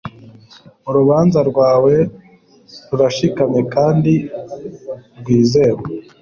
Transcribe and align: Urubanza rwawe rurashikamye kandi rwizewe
Urubanza 0.89 1.39
rwawe 1.49 1.93
rurashikamye 2.87 3.61
kandi 3.73 4.13
rwizewe 5.19 5.85